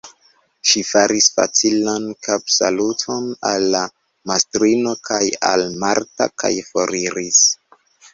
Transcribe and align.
Ŝi 0.67 0.81
faris 0.91 1.25
facilan 1.33 2.07
kapsaluton 2.27 3.27
al 3.49 3.65
la 3.75 3.81
mastrino 4.31 4.95
kaj 5.11 5.21
al 5.51 5.67
Marta 5.85 6.29
kaj 6.45 6.51
foriris. 6.71 7.43